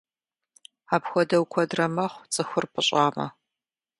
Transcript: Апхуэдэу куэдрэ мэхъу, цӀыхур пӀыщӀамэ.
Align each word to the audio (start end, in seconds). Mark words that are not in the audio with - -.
Апхуэдэу 0.95 1.43
куэдрэ 1.51 1.85
мэхъу, 1.95 2.27
цӀыхур 2.33 2.65
пӀыщӀамэ. 2.73 3.25